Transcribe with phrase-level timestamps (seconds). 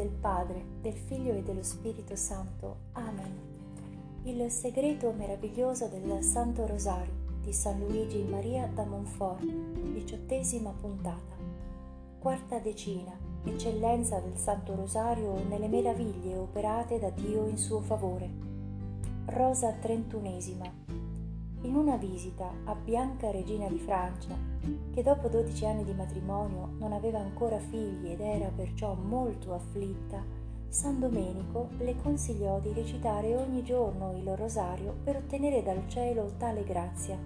[0.00, 2.76] del Padre, del Figlio e dello Spirito Santo.
[2.92, 3.48] Amen.
[4.22, 11.36] Il segreto meraviglioso del Santo Rosario di San Luigi Maria da Montfort, diciottesima puntata.
[12.18, 13.12] Quarta decina.
[13.44, 18.30] Eccellenza del Santo Rosario nelle meraviglie operate da Dio in suo favore.
[19.26, 21.09] Rosa trentunesima
[21.62, 24.34] in una visita a Bianca Regina di Francia,
[24.92, 30.24] che dopo dodici anni di matrimonio non aveva ancora figli ed era perciò molto afflitta,
[30.68, 36.64] San Domenico le consigliò di recitare ogni giorno il rosario per ottenere dal cielo tale
[36.64, 37.18] grazia.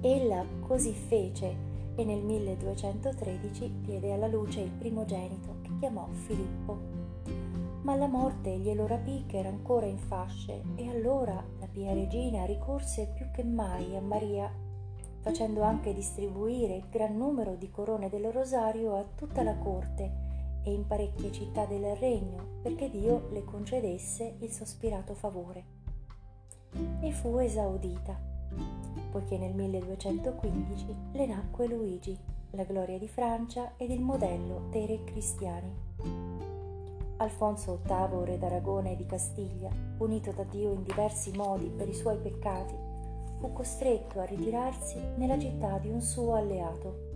[0.00, 7.00] Ella così fece e nel 1213 diede alla luce il primogenito che chiamò Filippo
[7.82, 11.42] ma la morte glielo rapì che era ancora in fasce e allora
[11.72, 14.52] pia regina ricorse più che mai a Maria,
[15.20, 20.28] facendo anche distribuire gran numero di corone del rosario a tutta la corte
[20.62, 25.78] e in parecchie città del regno perché Dio le concedesse il sospirato favore.
[27.00, 28.18] E fu esaudita,
[29.10, 32.16] poiché nel 1215 le nacque Luigi,
[32.50, 36.19] la gloria di Francia ed il modello dei re cristiani.
[37.20, 39.68] Alfonso VIII, re d'Aragona e di Castiglia,
[39.98, 42.74] punito da Dio in diversi modi per i suoi peccati,
[43.38, 47.08] fu costretto a ritirarsi nella città di un suo alleato.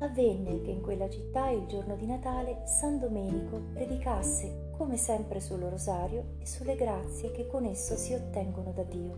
[0.00, 5.60] Avvenne che in quella città il giorno di Natale San Domenico predicasse come sempre sul
[5.60, 9.16] rosario e sulle grazie che con esso si ottengono da Dio.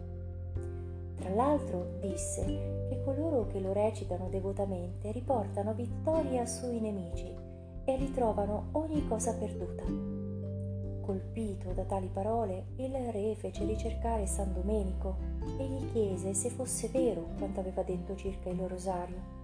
[1.16, 7.48] Tra l'altro disse che coloro che lo recitano devotamente riportano vittoria sui nemici
[7.90, 9.82] e ritrovano ogni cosa perduta.
[11.00, 15.16] Colpito da tali parole, il re fece ricercare San Domenico
[15.58, 19.38] e gli chiese se fosse vero quanto aveva detto circa il rosario.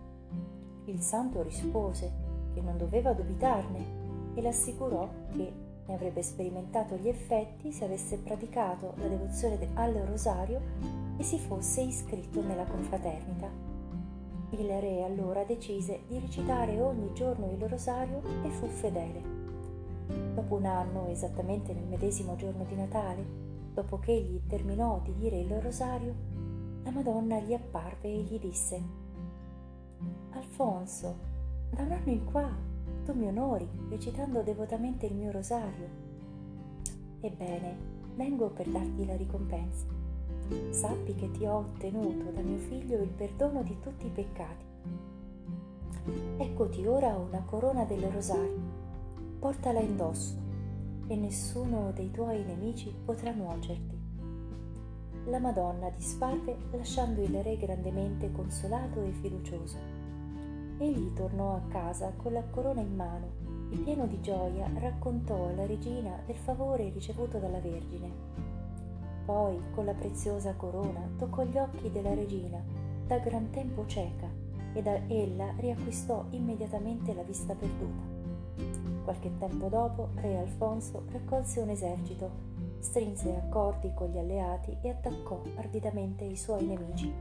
[0.84, 2.12] Il santo rispose
[2.55, 5.52] che non doveva dubitarne e l'assicurò che
[5.85, 10.61] ne avrebbe sperimentato gli effetti se avesse praticato la devozione al rosario
[11.17, 13.66] e si fosse iscritto nella confraternita.
[14.51, 19.20] Il re allora decise di recitare ogni giorno il rosario e fu fedele.
[20.34, 23.24] Dopo un anno, esattamente nel medesimo giorno di Natale,
[23.74, 26.14] dopo che egli terminò di dire il rosario,
[26.85, 28.80] la Madonna gli apparve e gli disse
[30.30, 31.17] Alfonso,
[31.70, 32.48] da un anno in qua
[33.05, 35.89] tu mi onori recitando devotamente il mio rosario.
[37.20, 37.77] Ebbene,
[38.14, 39.86] vengo per darti la ricompensa
[40.70, 44.64] sappi che ti ho ottenuto da mio figlio il perdono di tutti i peccati.
[46.36, 48.61] Eccoti ora una corona del rosario,
[49.39, 50.36] portala indosso
[51.08, 53.95] e nessuno dei tuoi nemici potrà nuocerti.
[55.27, 59.77] La Madonna disparve lasciando il re grandemente consolato e fiducioso.
[60.79, 65.67] Egli tornò a casa con la corona in mano e pieno di gioia raccontò alla
[65.67, 68.55] regina del favore ricevuto dalla Vergine
[69.27, 72.63] poi, con la preziosa corona, toccò gli occhi della regina,
[73.07, 74.31] da gran tempo cieca,
[74.73, 78.15] e da ella riacquistò immediatamente la vista perduta.
[79.05, 82.31] Qualche tempo dopo, re Alfonso raccolse un esercito,
[82.79, 87.13] strinse accordi con gli alleati e attaccò arditamente i suoi nemici.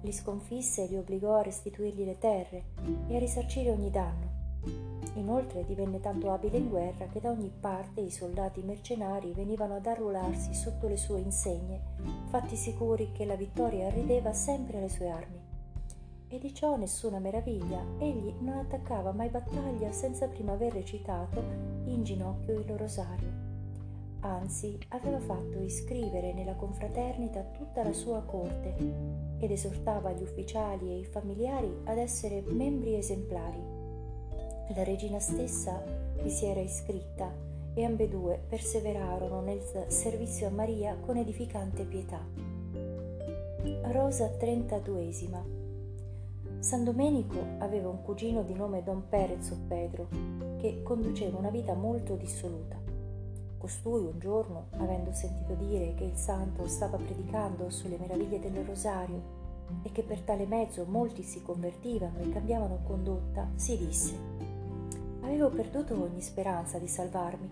[0.00, 2.64] Li sconfisse e li obbligò a restituirgli le terre
[3.08, 8.00] e a risarcire ogni danno Inoltre divenne tanto abile in guerra che da ogni parte
[8.00, 11.80] i soldati mercenari venivano ad arruolarsi sotto le sue insegne,
[12.28, 15.40] fatti sicuri che la vittoria arrideva sempre alle sue armi.
[16.28, 21.42] E di ciò nessuna meraviglia, egli non attaccava mai battaglia senza prima aver recitato
[21.84, 23.50] in ginocchio il rosario.
[24.20, 28.74] Anzi, aveva fatto iscrivere nella confraternita tutta la sua corte
[29.38, 33.81] ed esortava gli ufficiali e i familiari ad essere membri esemplari
[34.68, 35.82] la regina stessa
[36.22, 37.30] vi si era iscritta
[37.74, 42.20] e ambedue perseverarono nel servizio a Maria con edificante pietà.
[43.92, 45.40] Rosa 32esima
[46.58, 50.08] San Domenico aveva un cugino di nome Don Perez o Pedro
[50.58, 52.80] che conduceva una vita molto dissoluta.
[53.58, 59.40] Costui un giorno, avendo sentito dire che il santo stava predicando sulle meraviglie del rosario
[59.82, 64.51] e che per tale mezzo molti si convertivano e cambiavano condotta, si disse
[65.22, 67.48] Avevo perduto ogni speranza di salvarmi,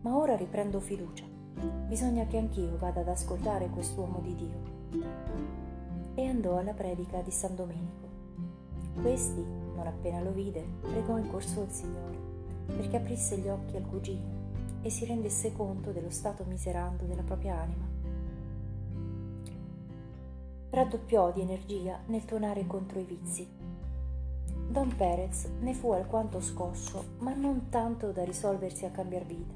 [0.00, 1.26] ma ora riprendo fiducia.
[1.86, 5.04] Bisogna che anch'io vada ad ascoltare quest'uomo di Dio.
[6.14, 8.08] E andò alla predica di San Domenico.
[9.02, 12.16] Questi, non appena lo vide, pregò in corso il Signore,
[12.66, 14.38] perché aprisse gli occhi al cugino
[14.80, 17.86] e si rendesse conto dello stato miserando della propria anima.
[20.70, 23.46] Raddoppiò di energia nel tonare contro i vizi
[24.70, 29.52] Don Perez ne fu alquanto scosso, ma non tanto da risolversi a cambiar vita.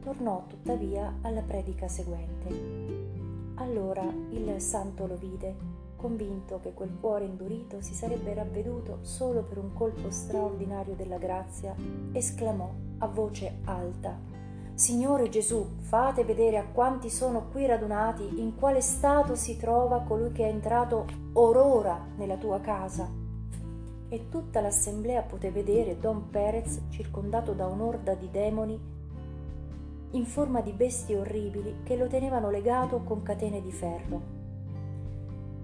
[0.00, 2.48] Tornò tuttavia alla predica seguente.
[3.54, 5.54] Allora il santo lo vide,
[5.94, 11.76] convinto che quel cuore indurito si sarebbe ravveduto solo per un colpo straordinario della grazia,
[12.10, 12.68] esclamò
[12.98, 14.18] a voce alta
[14.74, 20.32] Signore Gesù, fate vedere a quanti sono qui radunati in quale stato si trova colui
[20.32, 21.04] che è entrato
[21.34, 23.19] orora nella tua casa
[24.10, 28.78] e tutta l'assemblea poté vedere Don Perez circondato da un'orda di demoni
[30.12, 34.38] in forma di bestie orribili che lo tenevano legato con catene di ferro.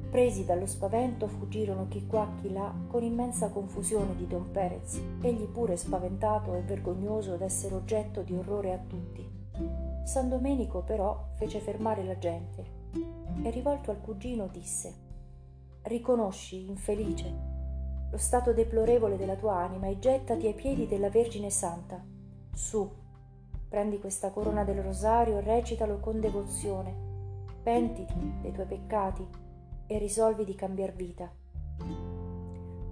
[0.09, 5.47] Presi dallo spavento fuggirono chi qua chi là con immensa confusione di Don Perez, egli
[5.47, 9.29] pure spaventato e vergognoso d'essere oggetto di orrore a tutti.
[10.05, 12.65] San Domenico però fece fermare la gente
[13.43, 14.95] e rivolto al cugino disse
[15.83, 17.56] Riconosci, infelice,
[18.11, 22.03] lo stato deplorevole della tua anima e gettati ai piedi della Vergine Santa.
[22.55, 22.89] Su,
[23.69, 27.05] prendi questa corona del rosario e recitalo con devozione.
[27.63, 29.27] Pentiti dei tuoi peccati
[29.87, 31.31] e risolvi di cambiar vita.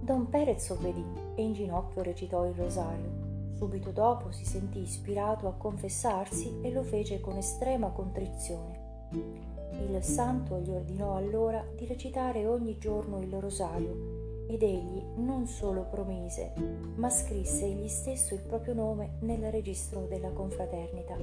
[0.01, 1.03] Don Perez obbedì
[1.35, 3.23] e in ginocchio recitò il rosario.
[3.53, 8.83] Subito dopo si sentì ispirato a confessarsi e lo fece con estrema contrizione.
[9.11, 14.14] Il santo gli ordinò allora di recitare ogni giorno il rosario
[14.47, 16.53] ed egli non solo promise,
[16.95, 21.17] ma scrisse egli stesso il proprio nome nel registro della confraternita.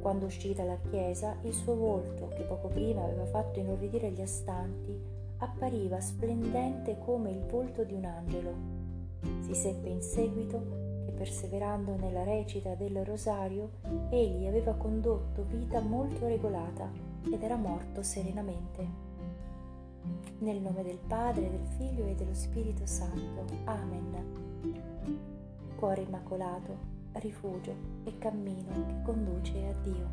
[0.00, 4.96] Quando uscì dalla chiesa, il suo volto, che poco prima aveva fatto inorridire gli astanti,
[5.38, 8.54] appariva splendente come il volto di un angelo.
[9.40, 13.70] Si seppe in seguito che, perseverando nella recita del rosario,
[14.10, 16.90] egli aveva condotto vita molto regolata
[17.24, 19.07] ed era morto serenamente.
[20.38, 23.44] Nel nome del Padre, del Figlio e dello Spirito Santo.
[23.64, 24.06] Amen.
[25.76, 26.76] Cuore immacolato,
[27.14, 27.74] rifugio
[28.04, 30.08] e cammino che conduce a Dio.